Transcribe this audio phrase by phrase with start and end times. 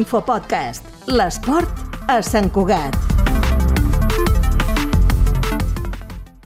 [0.00, 0.86] Infopodcast.
[1.12, 2.94] L'esport a Sant Cugat.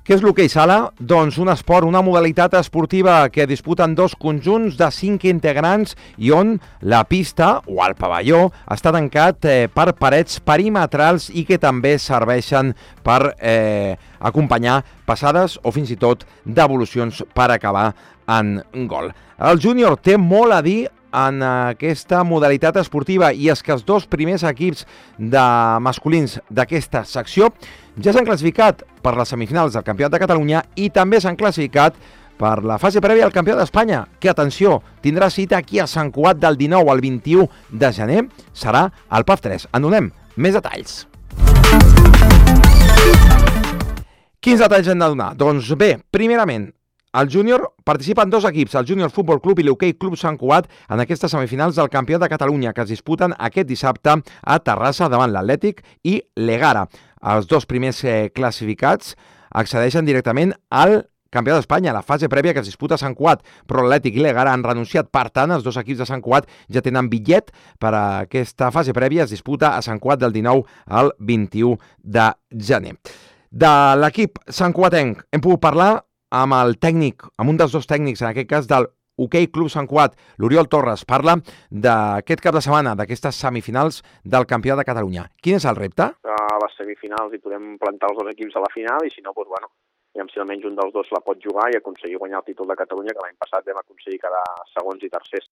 [0.05, 0.91] Què és l'hoquei sala?
[0.99, 6.59] Doncs un esport, una modalitat esportiva que disputen dos conjunts de cinc integrants i on
[6.83, 8.43] la pista o el pavelló
[8.75, 12.75] està tancat eh, per parets perimetrals i que també serveixen
[13.07, 17.93] per eh, acompanyar passades o fins i tot devolucions per acabar
[18.29, 18.59] en
[18.91, 19.09] gol.
[19.39, 20.83] El júnior té molt a dir
[21.15, 24.85] en aquesta modalitat esportiva i és que els dos primers equips
[25.19, 25.45] de
[25.85, 27.53] masculins d'aquesta secció
[28.03, 31.97] ja s'han classificat per les semifinals del Campionat de Catalunya i també s'han classificat
[32.35, 36.41] per la fase prèvia al Campió d'Espanya, que, atenció, tindrà cita aquí a Sant Cuat
[36.43, 39.69] del 19 al 21 de gener, serà el PAF 3.
[39.71, 41.05] En donem més detalls.
[44.43, 45.31] Quins detalls hem de donar?
[45.39, 46.73] Doncs bé, primerament,
[47.15, 50.99] el júnior participen dos equips, el Júnior Futbol Club i l'Hockey Club Sant Cugat, en
[50.99, 55.85] aquestes semifinals del Campió de Catalunya, que es disputen aquest dissabte a Terrassa davant l'Atlètic
[56.03, 56.89] i l'Egara.
[57.23, 59.15] Els dos primers eh, classificats
[59.55, 61.05] accedeixen directament al
[61.35, 64.53] Campió d'Espanya, la fase prèvia que es disputa a Sant Cuat, però l'Atlètic i l'Egara
[64.55, 65.11] han renunciat.
[65.15, 67.51] Per tant, els dos equips de Sant Cuat ja tenen bitllet
[67.83, 69.27] per a aquesta fase prèvia.
[69.27, 72.95] Es disputa a Sant Cuat del 19 al 21 de gener.
[73.51, 75.93] De l'equip Sant Cuatenc hem pogut parlar
[76.35, 79.87] amb el tècnic, amb un dels dos tècnics, en aquest cas del Hockey Club Sant
[79.87, 81.37] Cuat, l'Oriol Torres, parla
[81.71, 85.29] d'aquest cap de setmana, d'aquestes semifinals del Campionat de Catalunya.
[85.43, 86.11] Quin és el repte?
[86.35, 89.35] A les semifinals hi podem plantar els dos equips a la final i si no,
[89.37, 89.71] doncs, bueno,
[90.15, 92.79] aviam si almenys un dels dos la pot jugar i aconseguir guanyar el títol de
[92.83, 95.47] Catalunya, que l'any passat vam aconseguir quedar segons i tercers.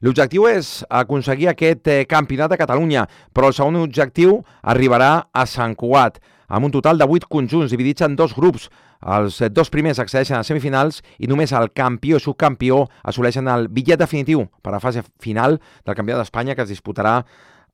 [0.00, 5.76] L'objectiu és aconseguir aquest eh, campionat de Catalunya, però el segon objectiu arribarà a Sant
[5.76, 8.68] Cugat, amb un total de 8 conjunts dividits en dos grups.
[9.00, 13.68] Els eh, dos primers accedeixen a semifinals i només el campió i subcampió assoleixen el
[13.68, 17.20] bitllet definitiu per a la fase final del Campionat d'Espanya que es disputarà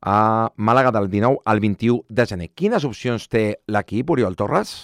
[0.06, 2.50] a Màlaga del 19 al 21 de gener.
[2.54, 4.76] Quines opcions té l'equip, Oriol Torres?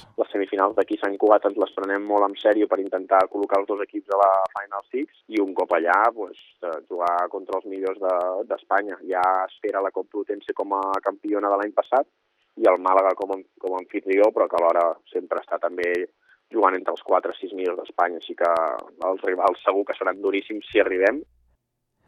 [0.63, 3.81] Semifinals d'aquí Sant Cugat ens les prenem molt en sèrio per intentar col·locar els dos
[3.83, 6.39] equips a la Final Six i un cop allà pues,
[6.89, 7.99] jugar contra els millors
[8.47, 8.99] d'Espanya.
[9.01, 12.07] De, ja espera la Complutense com a campiona de l'any passat
[12.57, 15.91] i el Màlaga com com a anfitrió, però que alhora sempre està també
[16.53, 18.51] jugant entre els 4 i 6 millors d'Espanya, així que
[19.09, 21.23] els rivals segur que seran duríssims si arribem.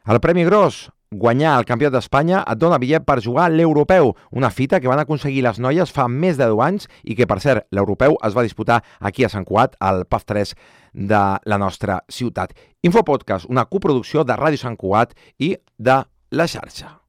[0.05, 4.79] El Premi Gros, guanyar el Campionat d'Espanya et dona bitllet per jugar l'Europeu, una fita
[4.79, 8.17] que van aconseguir les noies fa més de 10 anys i que, per cert, l'Europeu
[8.25, 10.55] es va disputar aquí a Sant Cuat, al PAF 3
[11.13, 12.55] de la nostra ciutat.
[12.83, 17.04] Infopodcast, una coproducció de Ràdio Sant Cuat i de La Xarxa.